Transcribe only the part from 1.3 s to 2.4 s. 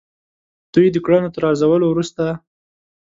تر ارزولو وروسته.